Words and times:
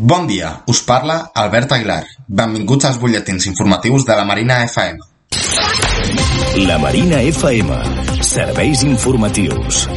Bon 0.00 0.28
dia, 0.28 0.62
us 0.70 0.84
parla 0.86 1.32
Albert 1.34 1.72
Aguilar. 1.72 2.04
Benvinguts 2.28 2.84
als 2.86 3.00
butlletins 3.02 3.48
informatius 3.50 4.04
de 4.06 4.14
la 4.14 4.24
Marina 4.24 4.60
FM. 4.62 5.00
La 6.68 6.76
Marina 6.78 7.18
FM. 7.18 7.80
Serveis 8.22 8.84
informatius. 8.86 9.88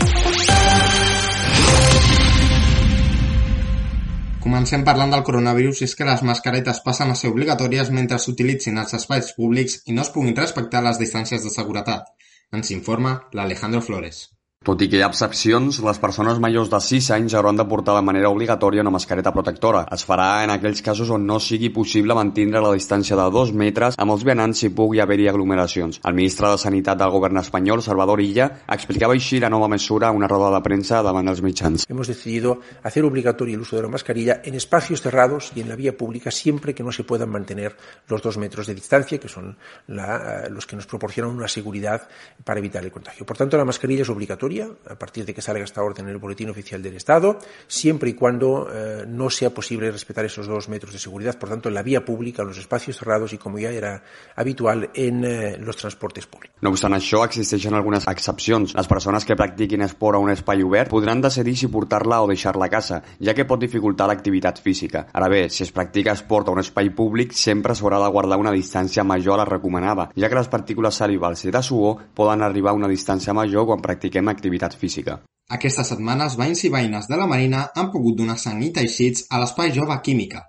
Comencem 4.42 4.82
parlant 4.82 5.14
del 5.14 5.22
coronavirus 5.22 5.84
i 5.84 5.90
és 5.92 5.94
que 5.94 6.10
les 6.10 6.26
mascaretes 6.26 6.82
passen 6.82 7.14
a 7.14 7.22
ser 7.22 7.30
obligatòries 7.30 7.94
mentre 7.94 8.18
s'utilitzin 8.18 8.82
als 8.82 8.98
espais 8.98 9.30
públics 9.38 9.84
i 9.86 9.94
no 9.94 10.02
es 10.02 10.10
puguin 10.10 10.34
respectar 10.34 10.82
les 10.82 10.98
distàncies 10.98 11.46
de 11.46 11.54
seguretat. 11.54 12.10
Ens 12.50 12.74
informa 12.74 13.20
l'Alejandro 13.38 13.86
Flores. 13.86 14.32
Tot 14.62 14.78
i 14.86 14.86
que 14.86 15.00
hi 15.00 15.02
ha 15.02 15.08
excepcions, 15.10 15.80
les 15.82 15.98
persones 15.98 16.38
majors 16.38 16.70
de 16.70 16.78
6 16.86 17.06
anys 17.16 17.34
hauran 17.34 17.58
de 17.58 17.64
portar 17.66 17.96
de 17.96 18.04
manera 18.06 18.30
obligatòria 18.30 18.84
una 18.84 18.92
mascareta 18.94 19.32
protectora. 19.34 19.80
Es 19.96 20.04
farà 20.06 20.44
en 20.46 20.52
aquells 20.54 20.84
casos 20.86 21.10
on 21.16 21.24
no 21.26 21.40
sigui 21.42 21.72
possible 21.74 22.14
mantindre 22.14 22.62
la 22.62 22.76
distància 22.76 23.18
de 23.18 23.26
2 23.34 23.56
metres 23.58 23.98
amb 23.98 24.14
els 24.14 24.22
vianants 24.28 24.62
si 24.62 24.70
pugui 24.70 25.02
haver-hi 25.02 25.26
aglomeracions. 25.32 25.98
El 26.06 26.14
ministre 26.14 26.52
de 26.52 26.60
Sanitat 26.62 27.00
del 27.00 27.10
govern 27.10 27.42
espanyol, 27.42 27.82
Salvador 27.82 28.22
Illa, 28.22 28.52
explicava 28.76 29.16
així 29.18 29.40
la 29.42 29.50
nova 29.50 29.72
mesura 29.74 30.12
a 30.12 30.18
una 30.20 30.30
roda 30.30 30.54
de 30.54 30.62
premsa 30.70 31.02
davant 31.02 31.34
els 31.34 31.42
mitjans. 31.42 31.88
Hemos 31.90 32.14
decidido 32.14 32.60
hacer 32.84 33.04
obligatorio 33.04 33.56
el 33.56 33.66
uso 33.66 33.78
de 33.78 33.82
la 33.82 33.90
mascarilla 33.90 34.44
en 34.46 34.54
espacios 34.54 35.02
cerrados 35.02 35.54
y 35.56 35.62
en 35.62 35.70
la 35.70 35.76
vía 35.76 35.98
pública 35.98 36.30
siempre 36.30 36.76
que 36.76 36.84
no 36.84 36.92
se 36.92 37.04
puedan 37.04 37.32
mantener 37.32 37.76
los 38.08 38.22
dos 38.22 38.38
metros 38.38 38.68
de 38.68 38.76
distancia, 38.76 39.18
que 39.18 39.28
son 39.28 39.58
la, 39.88 40.48
los 40.52 40.68
que 40.68 40.76
nos 40.76 40.86
proporcionan 40.86 41.34
una 41.34 41.48
seguridad 41.48 42.08
para 42.44 42.60
evitar 42.60 42.84
el 42.84 42.92
contagio. 42.92 43.26
Por 43.26 43.40
tanto, 43.40 43.58
la 43.58 43.66
mascarilla 43.66 44.04
es 44.04 44.10
obligatoria 44.10 44.51
a 44.60 44.96
partir 44.96 45.26
de 45.26 45.34
que 45.34 45.42
salga 45.42 45.64
esta 45.64 45.82
orden 45.82 46.06
en 46.06 46.12
el 46.12 46.18
Boletín 46.18 46.50
Oficial 46.50 46.82
del 46.82 46.96
Estado, 46.96 47.40
siempre 47.68 48.10
y 48.10 48.14
cuando 48.14 48.68
eh, 48.72 49.06
no 49.08 49.30
sea 49.30 49.52
posible 49.54 49.92
respetar 49.92 50.26
esos 50.26 50.48
dos 50.48 50.68
metros 50.68 50.94
de 50.94 51.00
seguridad, 51.00 51.38
por 51.38 51.50
tanto, 51.50 51.70
en 51.70 51.76
la 51.76 51.84
vía 51.84 52.04
pública, 52.04 52.42
en 52.42 52.50
los 52.50 52.58
espacios 52.58 52.98
cerrados 52.98 53.34
y 53.34 53.38
como 53.38 53.60
ya 53.60 53.70
era 53.70 54.04
habitual 54.36 54.90
en 54.94 55.24
eh, 55.24 55.58
los 55.58 55.78
transportes 55.78 56.26
públicos. 56.28 56.56
No 56.62 56.70
obstant 56.70 56.94
això, 56.94 57.24
existeixen 57.26 57.74
algunes 57.74 58.06
excepcions. 58.08 58.76
Les 58.78 58.90
persones 58.90 59.26
que 59.26 59.38
practiquin 59.38 59.82
esport 59.82 60.18
a 60.18 60.22
un 60.22 60.30
espai 60.30 60.62
obert 60.62 60.92
podran 60.92 61.22
decidir 61.24 61.56
si 61.58 61.72
portar-la 61.74 62.22
o 62.22 62.28
deixar-la 62.30 62.68
a 62.68 62.74
casa, 62.74 63.02
ja 63.18 63.34
que 63.34 63.48
pot 63.50 63.62
dificultar 63.62 64.08
l'activitat 64.10 64.62
física. 64.62 65.08
Ara 65.14 65.30
bé, 65.32 65.48
si 65.50 65.64
es 65.66 65.72
practica 65.74 66.14
esport 66.14 66.50
a 66.50 66.56
un 66.56 66.62
espai 66.62 66.92
públic, 66.94 67.34
sempre 67.34 67.74
s'haurà 67.74 68.02
de 68.04 68.12
guardar 68.14 68.38
una 68.38 68.54
distància 68.54 69.04
major 69.04 69.40
a 69.40 69.44
la 69.44 69.50
recomanada, 69.50 70.10
ja 70.16 70.30
que 70.30 70.38
les 70.38 70.52
partícules 70.52 71.02
salivals 71.02 71.46
i 71.46 71.54
de 71.54 71.64
suor 71.66 72.06
poden 72.14 72.46
arribar 72.46 72.76
a 72.76 72.78
una 72.78 72.92
distància 72.92 73.34
major 73.34 73.66
quan 73.66 73.82
practiquem 73.82 74.30
activitat 74.30 74.41
física. 74.80 75.22
Aquesta 75.52 75.84
setmana 75.84 76.30
els 76.30 76.38
veïns 76.40 76.64
i 76.64 76.70
veïnes 76.72 77.08
de 77.12 77.18
la 77.20 77.28
Marina 77.28 77.66
han 77.76 77.92
pogut 77.92 78.16
donar 78.18 78.38
sang 78.40 78.62
i 78.64 78.72
teixits 78.72 79.26
a 79.30 79.40
l'Espai 79.42 79.74
Jove 79.76 79.98
Química. 80.06 80.46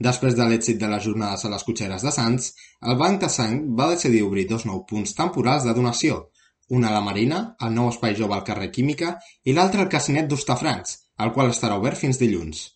Després 0.00 0.34
de 0.34 0.46
l'èxit 0.48 0.78
de 0.80 0.88
les 0.88 1.04
jornades 1.04 1.44
a 1.44 1.50
les 1.52 1.64
cotxeres 1.68 2.02
de 2.02 2.10
Sants, 2.10 2.52
el 2.88 2.96
Banc 2.96 3.20
de 3.20 3.28
Sang 3.28 3.60
va 3.78 3.90
decidir 3.92 4.22
obrir 4.24 4.46
dos 4.48 4.64
nous 4.66 4.82
punts 4.88 5.14
temporals 5.14 5.68
de 5.68 5.74
donació, 5.76 6.30
un 6.70 6.84
a 6.84 6.90
la 6.94 7.04
Marina, 7.04 7.40
el 7.60 7.74
nou 7.76 7.90
Espai 7.92 8.16
Jove 8.16 8.34
al 8.34 8.44
carrer 8.48 8.70
Química, 8.72 9.16
i 9.44 9.54
l'altre 9.54 9.84
al 9.84 9.92
Casinet 9.92 10.28
d'Hostafrancs, 10.30 10.98
el 11.20 11.32
qual 11.36 11.52
estarà 11.52 11.78
obert 11.78 12.00
fins 12.00 12.18
dilluns. 12.18 12.66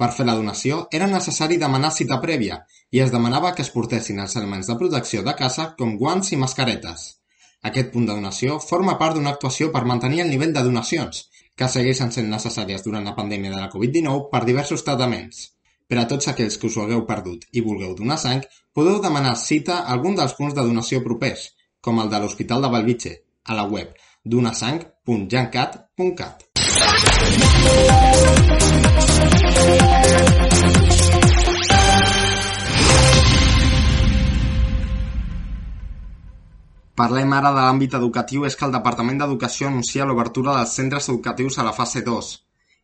Per 0.00 0.12
fer 0.16 0.24
la 0.24 0.36
donació 0.38 0.84
era 0.96 1.10
necessari 1.10 1.58
demanar 1.60 1.90
cita 1.92 2.20
prèvia 2.22 2.62
i 2.96 3.02
es 3.04 3.10
demanava 3.12 3.52
que 3.56 3.66
es 3.66 3.72
portessin 3.74 4.22
els 4.22 4.36
elements 4.40 4.70
de 4.70 4.76
protecció 4.80 5.24
de 5.26 5.34
casa 5.36 5.72
com 5.76 5.98
guants 6.00 6.32
i 6.32 6.38
mascaretes. 6.40 7.19
Aquest 7.68 7.90
punt 7.92 8.06
de 8.08 8.14
donació 8.16 8.54
forma 8.64 8.94
part 9.00 9.16
d'una 9.16 9.32
actuació 9.34 9.66
per 9.72 9.88
mantenir 9.88 10.20
el 10.24 10.30
nivell 10.32 10.52
de 10.56 10.62
donacions, 10.64 11.16
que 11.56 11.68
segueixen 11.68 12.10
sent 12.14 12.28
necessàries 12.32 12.84
durant 12.86 13.04
la 13.04 13.16
pandèmia 13.16 13.50
de 13.52 13.60
la 13.60 13.70
Covid-19 13.72 14.30
per 14.32 14.42
diversos 14.48 14.84
tractaments. 14.86 15.36
Per 15.90 15.98
a 16.00 16.06
tots 16.12 16.26
aquells 16.30 16.56
que 16.56 16.66
us 16.70 16.76
ho 16.78 16.82
hagueu 16.86 17.02
perdut 17.08 17.40
i 17.52 17.64
vulgueu 17.66 17.92
donar 17.98 18.18
sang, 18.22 18.40
podeu 18.72 18.96
demanar 19.04 19.34
cita 19.36 19.74
a 19.80 19.86
algun 19.96 20.14
dels 20.16 20.36
punts 20.38 20.54
de 20.56 20.62
donació 20.70 20.96
propers, 21.04 21.40
com 21.80 22.00
el 22.00 22.08
de 22.12 22.18
l'Hospital 22.22 22.60
de 22.64 22.70
Belvitge, 22.76 23.12
a 23.44 23.52
la 23.58 23.66
web 23.68 23.88
donasang.jancat.cat. 24.24 26.48
Parlem 37.00 37.30
ara 37.32 37.50
de 37.56 37.60
l'àmbit 37.64 37.94
educatiu 37.96 38.42
és 38.46 38.54
que 38.60 38.66
el 38.66 38.74
Departament 38.74 39.20
d'Educació 39.20 39.68
anuncia 39.70 40.06
l'obertura 40.08 40.56
dels 40.56 40.74
centres 40.78 41.06
educatius 41.08 41.56
a 41.56 41.64
la 41.64 41.72
fase 41.72 42.02
2. 42.08 42.28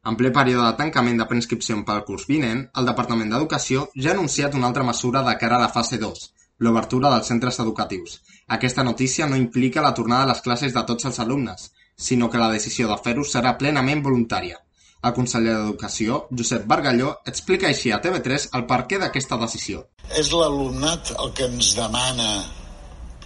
En 0.09 0.16
ple 0.16 0.31
període 0.38 0.62
de 0.65 0.78
tancament 0.78 1.21
de 1.21 1.27
preinscripció 1.32 1.77
pel 1.91 2.00
curs 2.06 2.25
vinent, 2.31 2.62
el 2.81 2.88
Departament 2.88 3.34
d'Educació 3.34 3.84
ja 4.06 4.15
ha 4.15 4.16
anunciat 4.16 4.56
una 4.56 4.71
altra 4.71 4.88
mesura 4.88 5.25
de 5.28 5.37
cara 5.44 5.60
a 5.60 5.65
la 5.66 5.69
fase 5.77 6.00
2, 6.06 6.25
l'obertura 6.65 7.12
dels 7.12 7.28
centres 7.34 7.60
educatius. 7.66 8.16
Aquesta 8.59 8.88
notícia 8.88 9.28
no 9.28 9.37
implica 9.44 9.84
la 9.84 9.93
tornada 10.00 10.25
a 10.25 10.33
les 10.33 10.44
classes 10.48 10.72
de 10.72 10.88
tots 10.94 11.12
els 11.12 11.21
alumnes, 11.28 11.71
sinó 12.09 12.33
que 12.33 12.41
la 12.41 12.50
decisió 12.56 12.88
de 12.88 13.00
fer-ho 13.04 13.31
serà 13.37 13.56
plenament 13.60 14.04
voluntària. 14.10 14.62
El 15.04 15.19
conseller 15.22 15.59
d'Educació, 15.59 16.22
Josep 16.33 16.65
Bargalló, 16.65 17.19
explica 17.27 17.69
així 17.69 17.93
a 17.93 18.00
TV3 18.00 18.53
el 18.56 18.71
perquè 18.71 19.03
d'aquesta 19.03 19.44
decisió. 19.44 19.91
És 20.09 20.33
l'alumnat 20.33 21.19
el 21.19 21.37
que 21.37 21.53
ens 21.53 21.77
demana 21.77 22.31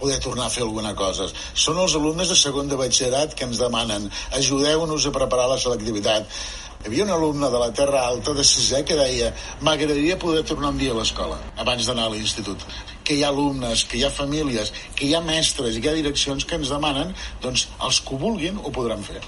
poder 0.01 0.19
tornar 0.19 0.47
a 0.47 0.53
fer 0.53 0.65
alguna 0.65 0.95
cosa. 0.97 1.29
Són 1.65 1.79
els 1.81 1.95
alumnes 1.99 2.31
de 2.31 2.37
segon 2.39 2.71
de 2.71 2.79
batxillerat 2.79 3.37
que 3.37 3.47
ens 3.47 3.61
demanen 3.61 4.09
ajudeu-nos 4.39 5.07
a 5.07 5.15
preparar 5.15 5.47
la 5.51 5.59
selectivitat. 5.61 6.29
Hi 6.81 6.87
havia 6.89 7.03
un 7.05 7.11
alumne 7.13 7.49
de 7.53 7.59
la 7.61 7.69
Terra 7.77 7.99
Alta 8.09 8.33
de 8.33 8.43
sisè 8.51 8.79
que 8.89 8.95
deia 8.97 9.27
m'agradaria 9.67 10.17
poder 10.23 10.41
tornar 10.49 10.71
un 10.73 10.79
dia 10.79 10.95
a 10.95 10.97
l'escola 10.97 11.37
abans 11.63 11.85
d'anar 11.85 12.07
a 12.09 12.13
l'institut. 12.13 12.65
Que 13.05 13.19
hi 13.19 13.21
ha 13.21 13.29
alumnes, 13.29 13.83
que 13.85 13.99
hi 13.99 14.05
ha 14.07 14.09
famílies, 14.15 14.73
que 14.95 15.05
hi 15.05 15.13
ha 15.13 15.21
mestres 15.27 15.77
i 15.77 15.83
que 15.83 15.91
hi 15.91 15.93
ha 15.93 15.99
direccions 15.99 16.47
que 16.49 16.57
ens 16.57 16.73
demanen, 16.73 17.13
doncs 17.45 17.67
els 17.77 18.01
que 18.01 18.17
ho 18.17 18.19
vulguin 18.25 18.57
ho 18.57 18.73
podran 18.73 19.05
fer. 19.05 19.21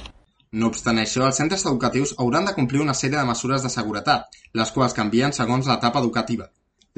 No 0.53 0.73
obstant 0.73 0.97
això, 1.01 1.27
els 1.27 1.37
centres 1.41 1.67
educatius 1.69 2.17
hauran 2.17 2.49
de 2.49 2.57
complir 2.57 2.81
una 2.81 2.97
sèrie 2.97 3.19
de 3.19 3.29
mesures 3.29 3.63
de 3.65 3.71
seguretat, 3.75 4.35
les 4.57 4.73
quals 4.73 4.97
canvien 4.97 5.33
segons 5.33 5.69
l'etapa 5.69 6.01
educativa. 6.01 6.49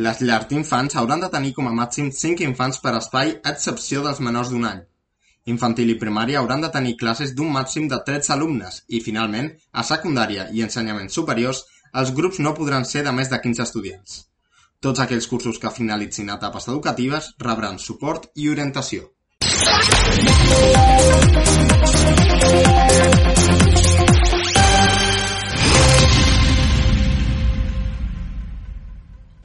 Les 0.03 0.17
llars 0.19 0.49
d'infants 0.49 0.97
hauran 0.99 1.21
de 1.23 1.27
tenir 1.31 1.53
com 1.55 1.69
a 1.69 1.73
màxim 1.75 2.09
5 2.11 2.43
infants 2.43 2.81
per 2.83 2.91
espai 2.97 3.29
a 3.37 3.51
excepció 3.53 4.01
dels 4.03 4.19
menors 4.27 4.49
d'un 4.51 4.65
any. 4.67 4.81
Infantil 5.53 5.93
i 5.93 5.95
primària 6.01 6.41
hauran 6.41 6.65
de 6.65 6.69
tenir 6.73 6.97
classes 6.99 7.31
d'un 7.37 7.53
màxim 7.53 7.87
de 7.87 8.01
13 8.09 8.33
alumnes 8.35 8.81
i, 8.89 8.99
finalment, 9.05 9.47
a 9.71 9.85
secundària 9.87 10.49
i 10.51 10.65
ensenyaments 10.67 11.15
superiors, 11.15 11.63
els 12.01 12.11
grups 12.17 12.41
no 12.43 12.53
podran 12.59 12.83
ser 12.83 13.05
de 13.07 13.15
més 13.15 13.31
de 13.31 13.39
15 13.39 13.63
estudiants. 13.69 14.17
Tots 14.83 14.99
aquells 14.99 15.29
cursos 15.31 15.61
que 15.63 15.71
finalitzin 15.77 16.33
etapes 16.35 16.67
educatives 16.67 17.31
rebran 17.47 17.79
suport 17.79 18.27
i 18.35 18.51
orientació. 18.51 19.07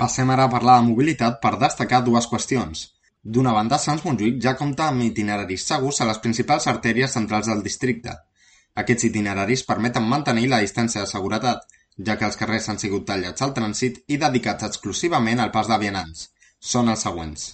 Passem 0.00 0.30
ara 0.32 0.46
a 0.48 0.50
parlar 0.52 0.78
de 0.78 0.86
mobilitat 0.88 1.34
per 1.42 1.58
destacar 1.60 1.98
dues 2.04 2.26
qüestions. 2.30 2.86
D'una 3.20 3.52
banda, 3.52 3.76
Sants 3.76 4.06
Montjuïc 4.06 4.38
ja 4.44 4.54
compta 4.56 4.86
amb 4.88 5.04
itineraris 5.04 5.66
segurs 5.70 6.00
a 6.00 6.06
les 6.08 6.20
principals 6.24 6.66
artèries 6.72 7.16
centrals 7.18 7.50
del 7.50 7.60
districte. 7.66 8.14
Aquests 8.82 9.10
itineraris 9.10 9.66
permeten 9.68 10.08
mantenir 10.08 10.46
la 10.48 10.62
distància 10.64 11.04
de 11.04 11.10
seguretat, 11.10 11.68
ja 12.06 12.16
que 12.16 12.24
els 12.30 12.40
carrers 12.40 12.70
han 12.72 12.80
sigut 12.80 13.04
tallats 13.12 13.44
al 13.44 13.52
trànsit 13.60 14.00
i 14.08 14.16
dedicats 14.24 14.70
exclusivament 14.70 15.44
al 15.44 15.52
pas 15.58 15.68
de 15.68 15.80
vianants. 15.84 16.30
Són 16.72 16.88
els 16.88 17.04
següents. 17.04 17.46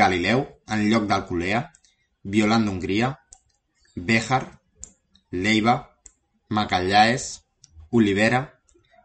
Galileu, 0.00 0.46
en 0.72 0.88
lloc 0.88 1.04
d'Alculea, 1.12 1.62
Violant 2.24 2.64
d'Hongria, 2.64 3.12
Béjar, 3.96 4.42
Leiva, 5.30 5.78
Macallaes, 6.48 7.30
Olivera, 7.90 8.46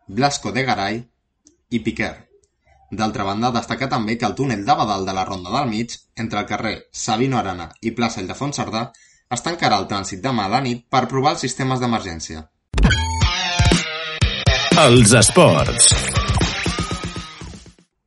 Blasco 0.07 0.55
de 0.55 0.69
Garay 0.71 1.07
i 1.69 1.79
Piquer. 1.83 2.30
D'altra 2.91 3.23
banda, 3.23 3.53
destacar 3.55 3.87
també 3.91 4.17
que 4.19 4.27
el 4.27 4.35
túnel 4.35 4.65
de 4.67 4.73
Badal 4.75 5.05
de 5.07 5.13
la 5.15 5.23
Ronda 5.23 5.51
del 5.53 5.69
Mig, 5.69 5.93
entre 6.23 6.41
el 6.41 6.47
carrer 6.47 6.73
Sabino 6.91 7.37
Arana 7.39 7.69
i 7.79 7.93
plaça 7.95 8.19
Ildefons 8.19 8.59
Cerdà, 8.59 8.81
es 9.31 9.43
tancarà 9.45 9.77
el 9.79 9.87
trànsit 9.87 10.19
demà 10.25 10.49
a 10.49 10.51
la 10.51 10.59
nit 10.65 10.83
per 10.91 11.07
provar 11.13 11.31
els 11.37 11.45
sistemes 11.47 11.79
d'emergència. 11.79 12.43
Els 14.83 15.13
esports. 15.21 15.87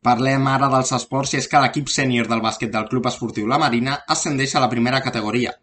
Parlem 0.05 0.51
ara 0.53 0.69
dels 0.69 0.93
esports 0.99 1.33
i 1.33 1.41
és 1.41 1.49
que 1.49 1.65
l'equip 1.65 1.89
sènior 1.89 2.29
del 2.29 2.45
bàsquet 2.45 2.73
del 2.77 2.91
Club 2.93 3.09
Esportiu 3.09 3.49
La 3.49 3.61
Marina 3.63 3.97
ascendeix 4.17 4.53
a 4.53 4.65
la 4.67 4.69
primera 4.75 5.01
categoria. 5.01 5.55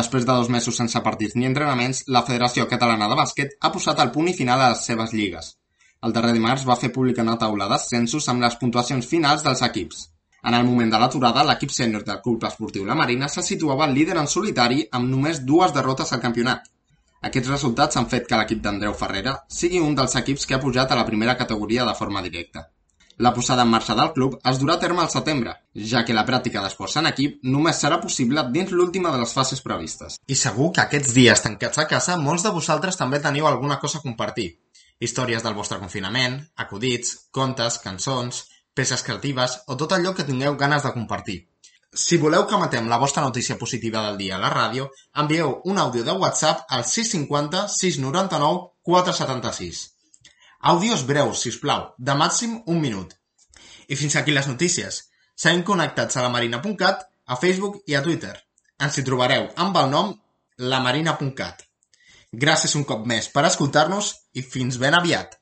Després 0.00 0.26
de 0.26 0.32
dos 0.32 0.50
mesos 0.50 0.82
sense 0.82 1.06
partits 1.06 1.38
ni 1.38 1.46
entrenaments, 1.46 2.02
la 2.08 2.26
Federació 2.26 2.66
Catalana 2.74 3.06
de 3.06 3.22
Bàsquet 3.22 3.54
ha 3.60 3.70
posat 3.70 4.02
el 4.02 4.10
punt 4.10 4.34
i 4.34 4.38
final 4.42 4.58
a 4.58 4.72
les 4.74 4.86
seves 4.90 5.14
lligues. 5.14 5.54
El 6.06 6.14
darrer 6.16 6.32
dimarts 6.32 6.62
va 6.68 6.78
fer 6.82 6.88
pública 6.92 7.24
una 7.26 7.36
taula 7.40 7.66
d'ascensos 7.70 8.28
amb 8.32 8.40
les 8.44 8.54
puntuacions 8.60 9.08
finals 9.08 9.42
dels 9.46 9.60
equips. 9.66 10.06
En 10.48 10.54
el 10.56 10.64
moment 10.64 10.92
de 10.92 10.98
l'aturada, 11.02 11.42
l'equip 11.44 11.74
sènior 11.76 12.06
del 12.06 12.22
Club 12.24 12.46
Esportiu 12.48 12.86
La 12.88 12.96
Marina 13.00 13.28
se 13.28 13.44
situava 13.48 13.88
líder 13.90 14.16
en 14.16 14.30
solitari 14.34 14.86
amb 14.98 15.10
només 15.12 15.42
dues 15.50 15.74
derrotes 15.76 16.12
al 16.16 16.22
campionat. 16.22 16.70
Aquests 17.28 17.52
resultats 17.52 18.00
han 18.00 18.08
fet 18.08 18.28
que 18.28 18.38
l'equip 18.40 18.62
d'Andreu 18.64 18.94
Ferrera 18.96 19.34
sigui 19.60 19.82
un 19.84 19.98
dels 19.98 20.16
equips 20.22 20.48
que 20.48 20.56
ha 20.56 20.62
pujat 20.62 20.92
a 20.94 20.96
la 21.00 21.04
primera 21.10 21.36
categoria 21.42 21.84
de 21.84 21.96
forma 21.98 22.24
directa. 22.28 22.64
La 23.20 23.34
posada 23.36 23.66
en 23.66 23.68
marxa 23.68 23.94
del 23.98 24.14
club 24.14 24.38
es 24.50 24.58
durà 24.62 24.78
a 24.78 24.80
terme 24.80 25.02
al 25.02 25.10
setembre, 25.12 25.52
ja 25.92 26.00
que 26.08 26.14
la 26.16 26.24
pràctica 26.24 26.62
d'esports 26.64 26.96
en 27.02 27.10
equip 27.10 27.44
només 27.56 27.82
serà 27.84 27.98
possible 28.00 28.46
dins 28.54 28.72
l'última 28.72 29.12
de 29.12 29.20
les 29.20 29.34
fases 29.36 29.60
previstes. 29.60 30.16
I 30.24 30.38
segur 30.42 30.70
que 30.72 30.86
aquests 30.86 31.12
dies 31.18 31.44
tancats 31.44 31.84
a 31.84 31.84
casa 31.90 32.16
molts 32.16 32.48
de 32.48 32.56
vosaltres 32.56 32.96
també 32.96 33.20
teniu 33.20 33.50
alguna 33.50 33.76
cosa 33.84 34.00
a 34.00 34.06
compartir. 34.08 34.48
Històries 35.00 35.42
del 35.42 35.54
vostre 35.56 35.78
confinament, 35.80 36.34
acudits, 36.60 37.14
contes, 37.32 37.78
cançons, 37.80 38.42
peces 38.76 39.02
creatives 39.06 39.56
o 39.66 39.76
tot 39.80 39.94
allò 39.96 40.12
que 40.16 40.26
tingueu 40.28 40.58
ganes 40.60 40.84
de 40.84 40.92
compartir. 40.96 41.38
Si 41.90 42.18
voleu 42.22 42.44
que 42.46 42.58
matem 42.60 42.86
la 42.88 42.98
vostra 43.02 43.22
notícia 43.24 43.56
positiva 43.58 44.02
del 44.04 44.18
dia 44.18 44.36
a 44.36 44.42
la 44.42 44.50
ràdio, 44.52 44.90
envieu 45.22 45.56
un 45.64 45.80
àudio 45.82 46.04
de 46.06 46.12
WhatsApp 46.12 46.68
al 46.68 46.84
650 46.84 47.64
699 47.76 48.68
476. 48.86 49.80
Àudios 50.60 51.06
breus, 51.08 51.40
si 51.40 51.48
us 51.48 51.58
plau, 51.58 51.88
de 51.98 52.14
màxim 52.14 52.60
un 52.66 52.78
minut. 52.84 53.16
I 53.88 53.96
fins 53.96 54.14
aquí 54.20 54.36
les 54.36 54.46
notícies. 54.46 55.00
Seguim 55.34 55.64
connectats 55.64 56.16
a 56.16 56.26
lamarina.cat, 56.26 57.08
a 57.26 57.40
Facebook 57.40 57.80
i 57.88 57.96
a 57.96 58.04
Twitter. 58.04 58.36
Ens 58.78 59.00
hi 59.00 59.06
trobareu 59.08 59.48
amb 59.56 59.80
el 59.80 59.90
nom 59.96 60.14
lamarina.cat. 60.60 61.69
Gràcies 62.32 62.76
un 62.78 62.84
cop 62.86 63.06
més 63.10 63.26
per 63.34 63.42
escoltar-nos 63.48 64.10
i 64.38 64.42
fins 64.46 64.76
ben 64.78 64.94
aviat. 64.94 65.34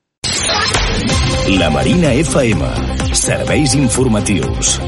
La 1.61 1.69
Marina 1.75 2.15
FM. 2.17 2.71
Serveis 3.13 3.75
informatius. 3.77 4.79